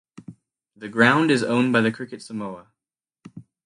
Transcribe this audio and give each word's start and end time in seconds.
The 0.75 0.89
ground 0.89 1.29
is 1.29 1.43
owned 1.43 1.73
by 1.73 1.81
the 1.81 1.91
Cricket 1.91 2.23
Samoa. 2.23 2.69